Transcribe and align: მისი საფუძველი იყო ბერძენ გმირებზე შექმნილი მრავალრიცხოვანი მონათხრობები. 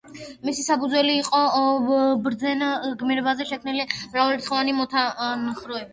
მისი 0.47 0.63
საფუძველი 0.67 1.11
იყო 1.23 1.41
ბერძენ 2.27 2.65
გმირებზე 3.03 3.47
შექმნილი 3.53 3.87
მრავალრიცხოვანი 3.93 4.75
მონათხრობები. 4.81 5.89